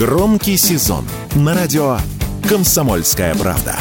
Громкий 0.00 0.56
сезон 0.56 1.04
на 1.34 1.54
радио 1.54 1.98
«Комсомольская 2.48 3.34
правда». 3.34 3.76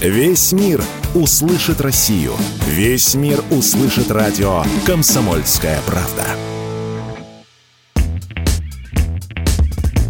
Весь 0.00 0.52
мир 0.52 0.82
услышит 1.14 1.82
Россию. 1.82 2.32
Весь 2.66 3.14
мир 3.14 3.44
услышит 3.50 4.10
радио 4.10 4.64
«Комсомольская 4.86 5.80
правда». 5.84 6.24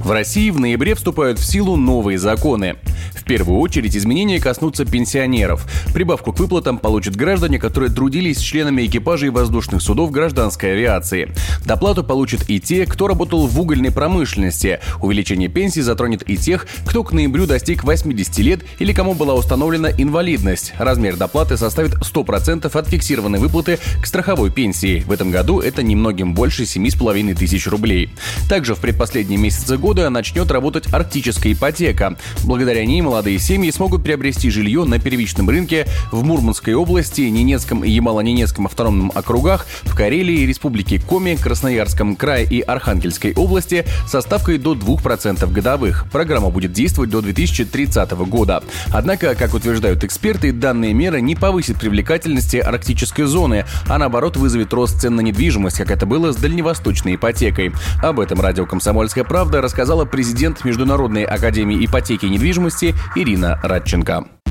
В 0.04 0.12
России 0.12 0.50
в 0.50 0.60
ноябре 0.60 0.94
вступают 0.94 1.40
в 1.40 1.44
силу 1.44 1.74
новые 1.74 2.16
законы. 2.16 2.76
В 3.24 3.26
первую 3.26 3.60
очередь 3.60 3.96
изменения 3.96 4.38
коснутся 4.38 4.84
пенсионеров. 4.84 5.66
Прибавку 5.94 6.34
к 6.34 6.38
выплатам 6.38 6.76
получат 6.76 7.16
граждане, 7.16 7.58
которые 7.58 7.90
трудились 7.90 8.36
с 8.36 8.42
членами 8.42 8.84
экипажей 8.84 9.30
воздушных 9.30 9.80
судов 9.80 10.10
гражданской 10.10 10.72
авиации. 10.72 11.32
Доплату 11.64 12.04
получат 12.04 12.50
и 12.50 12.60
те, 12.60 12.84
кто 12.84 13.08
работал 13.08 13.46
в 13.46 13.58
угольной 13.58 13.90
промышленности. 13.90 14.78
Увеличение 15.00 15.48
пенсии 15.48 15.80
затронет 15.80 16.28
и 16.28 16.36
тех, 16.36 16.66
кто 16.84 17.02
к 17.02 17.12
ноябрю 17.12 17.46
достиг 17.46 17.82
80 17.82 18.38
лет 18.40 18.60
или 18.78 18.92
кому 18.92 19.14
была 19.14 19.32
установлена 19.32 19.90
инвалидность. 19.90 20.74
Размер 20.76 21.16
доплаты 21.16 21.56
составит 21.56 21.94
100% 21.94 22.78
от 22.78 22.88
фиксированной 22.88 23.38
выплаты 23.38 23.78
к 24.02 24.06
страховой 24.06 24.50
пенсии. 24.50 25.02
В 25.06 25.12
этом 25.12 25.30
году 25.30 25.60
это 25.60 25.82
немногим 25.82 26.34
больше 26.34 26.64
7,5 26.64 27.34
тысяч 27.36 27.66
рублей. 27.68 28.10
Также 28.50 28.74
в 28.74 28.80
предпоследние 28.80 29.38
месяцы 29.38 29.78
года 29.78 30.10
начнет 30.10 30.50
работать 30.50 30.92
арктическая 30.92 31.54
ипотека. 31.54 32.18
Благодаря 32.44 32.84
ней 32.84 33.00
молодые 33.14 33.38
семьи 33.38 33.70
смогут 33.70 34.02
приобрести 34.02 34.50
жилье 34.50 34.82
на 34.82 34.98
первичном 34.98 35.48
рынке 35.48 35.86
в 36.10 36.24
Мурманской 36.24 36.74
области, 36.74 37.20
Ненецком 37.20 37.84
и 37.84 37.88
Ямало-Ненецком 37.88 38.66
автономном 38.66 39.12
округах, 39.14 39.68
в 39.84 39.94
Карелии, 39.94 40.44
Республике 40.44 40.98
Коми, 40.98 41.36
Красноярском 41.36 42.16
крае 42.16 42.44
и 42.44 42.60
Архангельской 42.60 43.32
области 43.34 43.86
со 44.08 44.20
ставкой 44.20 44.58
до 44.58 44.74
2% 44.74 45.48
годовых. 45.52 46.06
Программа 46.10 46.50
будет 46.50 46.72
действовать 46.72 47.10
до 47.10 47.22
2030 47.22 48.10
года. 48.26 48.64
Однако, 48.92 49.36
как 49.36 49.54
утверждают 49.54 50.02
эксперты, 50.02 50.50
данные 50.50 50.92
меры 50.92 51.20
не 51.20 51.36
повысят 51.36 51.78
привлекательности 51.78 52.56
арктической 52.56 53.26
зоны, 53.26 53.64
а 53.86 53.96
наоборот 53.96 54.36
вызовет 54.36 54.72
рост 54.72 55.00
цен 55.00 55.14
на 55.14 55.20
недвижимость, 55.20 55.76
как 55.76 55.92
это 55.92 56.04
было 56.04 56.32
с 56.32 56.36
дальневосточной 56.36 57.14
ипотекой. 57.14 57.72
Об 58.02 58.18
этом 58.18 58.40
радио 58.40 58.66
«Комсомольская 58.66 59.22
правда» 59.22 59.62
рассказала 59.62 60.04
президент 60.04 60.64
Международной 60.64 61.22
академии 61.22 61.86
ипотеки 61.86 62.26
и 62.26 62.30
недвижимости 62.30 62.96
Ирина 63.16 63.58
Радченко. 63.62 64.43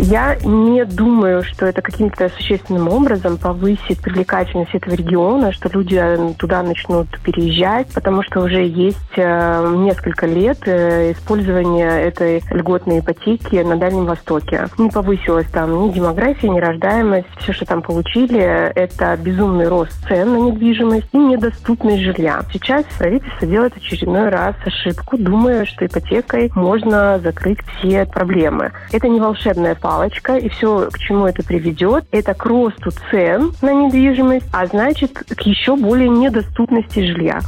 Я 0.00 0.36
не 0.44 0.84
думаю, 0.84 1.42
что 1.42 1.66
это 1.66 1.82
каким-то 1.82 2.28
существенным 2.28 2.88
образом 2.88 3.36
повысит 3.36 4.00
привлекательность 4.00 4.72
этого 4.72 4.94
региона, 4.94 5.50
что 5.50 5.68
люди 5.68 5.98
э, 6.00 6.34
туда 6.38 6.62
начнут 6.62 7.08
переезжать, 7.24 7.88
потому 7.92 8.22
что 8.22 8.42
уже 8.42 8.64
есть 8.64 8.98
э, 9.16 9.74
несколько 9.76 10.26
лет 10.26 10.58
э, 10.66 11.12
использования 11.12 11.88
этой 11.88 12.44
льготной 12.48 13.00
ипотеки 13.00 13.56
на 13.56 13.76
Дальнем 13.76 14.04
Востоке. 14.04 14.68
Не 14.78 14.88
повысилась 14.88 15.48
там 15.48 15.88
ни 15.88 15.90
демография, 15.90 16.48
ни 16.48 16.60
рождаемость. 16.60 17.26
Все, 17.38 17.52
что 17.52 17.66
там 17.66 17.82
получили, 17.82 18.38
это 18.38 19.16
безумный 19.16 19.66
рост 19.66 19.92
цен 20.06 20.32
на 20.32 20.36
недвижимость 20.36 21.08
и 21.12 21.18
недоступность 21.18 22.02
жилья. 22.02 22.42
Сейчас 22.52 22.84
правительство 22.96 23.48
делает 23.48 23.76
очередной 23.76 24.28
раз 24.28 24.54
ошибку, 24.64 25.18
думая, 25.18 25.64
что 25.64 25.86
ипотекой 25.86 26.52
можно 26.54 27.18
закрыть 27.18 27.58
все 27.78 28.06
проблемы. 28.06 28.70
Это 28.92 29.08
не 29.08 29.18
волшебная 29.18 29.74
палочка, 29.88 30.36
и 30.36 30.50
все, 30.50 30.90
к 30.92 30.98
чему 30.98 31.24
это 31.24 31.42
приведет, 31.42 32.04
это 32.10 32.34
к 32.34 32.44
росту 32.44 32.90
цен 33.10 33.52
на 33.62 33.72
недвижимость, 33.72 34.44
а 34.52 34.66
значит, 34.66 35.12
к 35.12 35.40
еще 35.40 35.76
более 35.76 36.10
недоступности 36.10 37.00
жилья. 37.00 37.40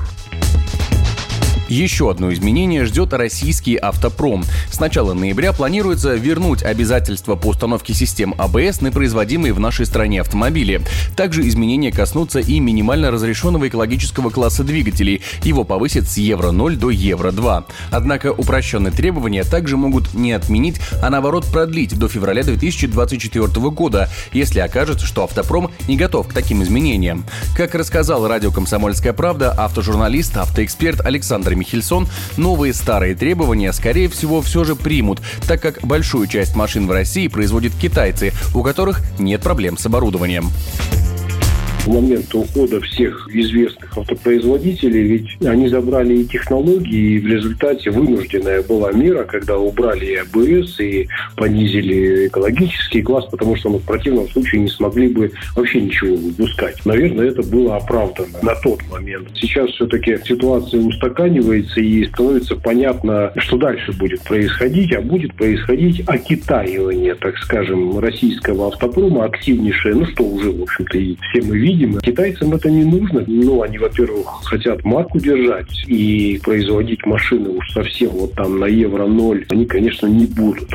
Еще 1.70 2.10
одно 2.10 2.32
изменение 2.32 2.84
ждет 2.84 3.12
российский 3.12 3.76
автопром. 3.76 4.44
С 4.72 4.80
начала 4.80 5.14
ноября 5.14 5.52
планируется 5.52 6.16
вернуть 6.16 6.64
обязательства 6.64 7.36
по 7.36 7.46
установке 7.46 7.94
систем 7.94 8.34
АБС 8.36 8.80
на 8.80 8.90
производимые 8.90 9.52
в 9.52 9.60
нашей 9.60 9.86
стране 9.86 10.20
автомобили. 10.20 10.80
Также 11.14 11.46
изменения 11.46 11.92
коснутся 11.92 12.40
и 12.40 12.58
минимально 12.58 13.12
разрешенного 13.12 13.68
экологического 13.68 14.30
класса 14.30 14.64
двигателей. 14.64 15.22
Его 15.44 15.62
повысят 15.62 16.08
с 16.08 16.16
Евро-0 16.16 16.74
до 16.74 16.90
Евро-2. 16.90 17.64
Однако 17.92 18.32
упрощенные 18.32 18.90
требования 18.90 19.44
также 19.44 19.76
могут 19.76 20.12
не 20.12 20.32
отменить, 20.32 20.80
а 21.00 21.08
наоборот 21.08 21.46
продлить 21.46 21.96
до 21.96 22.08
февраля 22.08 22.42
2024 22.42 23.46
года, 23.70 24.10
если 24.32 24.58
окажется, 24.58 25.06
что 25.06 25.22
автопром 25.22 25.70
не 25.86 25.96
готов 25.96 26.26
к 26.26 26.32
таким 26.32 26.64
изменениям. 26.64 27.24
Как 27.56 27.76
рассказал 27.76 28.26
радио 28.26 28.50
«Комсомольская 28.50 29.12
правда» 29.12 29.52
автожурналист, 29.52 30.36
автоэксперт 30.36 31.06
Александр 31.06 31.59
Михельсон, 31.60 32.08
новые 32.36 32.74
старые 32.74 33.14
требования, 33.14 33.72
скорее 33.72 34.08
всего, 34.08 34.42
все 34.42 34.64
же 34.64 34.74
примут, 34.74 35.20
так 35.46 35.62
как 35.62 35.80
большую 35.82 36.26
часть 36.26 36.56
машин 36.56 36.86
в 36.86 36.90
России 36.90 37.28
производят 37.28 37.72
китайцы, 37.74 38.32
у 38.54 38.62
которых 38.62 39.02
нет 39.18 39.42
проблем 39.42 39.78
с 39.78 39.86
оборудованием 39.86 40.50
в 41.84 41.88
момент 41.88 42.34
ухода 42.34 42.80
всех 42.80 43.28
известных 43.32 43.96
автопроизводителей, 43.96 45.02
ведь 45.02 45.46
они 45.46 45.68
забрали 45.68 46.18
и 46.18 46.24
технологии, 46.26 47.14
и 47.14 47.18
в 47.18 47.26
результате 47.26 47.90
вынужденная 47.90 48.62
была 48.62 48.92
мера, 48.92 49.24
когда 49.24 49.58
убрали 49.58 50.06
и 50.06 50.16
АБС, 50.16 50.80
и 50.80 51.08
понизили 51.36 52.28
экологический 52.28 53.02
класс, 53.02 53.26
потому 53.30 53.56
что 53.56 53.70
мы 53.70 53.78
в 53.78 53.84
противном 53.84 54.28
случае 54.28 54.62
не 54.62 54.68
смогли 54.68 55.08
бы 55.08 55.32
вообще 55.56 55.80
ничего 55.80 56.16
выпускать. 56.16 56.84
Наверное, 56.84 57.28
это 57.28 57.42
было 57.42 57.76
оправдано 57.76 58.38
на 58.42 58.54
тот 58.56 58.80
момент. 58.90 59.28
Сейчас 59.34 59.70
все-таки 59.70 60.18
ситуация 60.24 60.80
устаканивается 60.80 61.80
и 61.80 62.06
становится 62.06 62.56
понятно, 62.56 63.32
что 63.36 63.56
дальше 63.56 63.92
будет 63.92 64.20
происходить, 64.22 64.92
а 64.92 65.00
будет 65.00 65.34
происходить 65.34 66.02
окитаивание, 66.06 67.14
так 67.14 67.36
скажем, 67.38 67.98
российского 67.98 68.68
автопрома 68.68 69.24
активнейшее, 69.24 69.94
ну 69.94 70.06
что 70.06 70.24
уже, 70.24 70.50
в 70.50 70.62
общем-то, 70.62 70.98
и 70.98 71.16
все 71.30 71.42
мы 71.42 71.58
видим, 71.58 71.79
видимо. 71.80 72.00
Китайцам 72.00 72.52
это 72.52 72.70
не 72.70 72.84
нужно. 72.84 73.24
Ну, 73.26 73.62
они, 73.62 73.78
во-первых, 73.78 74.26
хотят 74.44 74.84
марку 74.84 75.18
держать 75.18 75.84
и 75.86 76.40
производить 76.42 77.04
машины 77.06 77.50
уж 77.50 77.70
совсем 77.72 78.10
вот 78.10 78.32
там 78.34 78.58
на 78.58 78.66
евро-ноль. 78.66 79.46
Они, 79.50 79.66
конечно, 79.66 80.06
не 80.06 80.26
будут. 80.26 80.68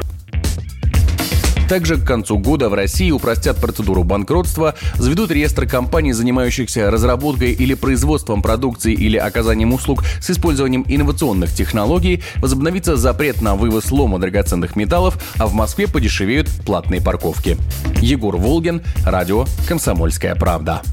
Также 1.68 1.98
к 1.98 2.06
концу 2.06 2.38
года 2.38 2.70
в 2.70 2.76
России 2.76 3.10
упростят 3.10 3.58
процедуру 3.58 4.04
банкротства, 4.04 4.76
заведут 4.96 5.32
реестр 5.32 5.68
компаний, 5.68 6.14
занимающихся 6.14 6.92
разработкой 6.92 7.54
или 7.54 7.74
производством 7.74 8.44
продукции 8.44 8.94
или 8.94 9.18
оказанием 9.18 9.74
услуг 9.74 10.04
с 10.22 10.30
использованием 10.30 10.86
инновационных 10.88 11.52
технологий, 11.54 12.22
возобновится 12.38 12.98
запрет 12.98 13.42
на 13.42 13.56
вывоз 13.56 13.92
лома 13.92 14.20
драгоценных 14.20 14.76
металлов, 14.76 15.18
а 15.40 15.48
в 15.48 15.54
Москве 15.54 15.88
подешевеют 15.88 16.50
платные 16.66 17.02
парковки. 17.02 17.58
Егор 18.00 18.38
Волгин, 18.38 18.84
радио 19.04 19.46
«Комсомольская 19.68 20.36
правда». 20.36 20.84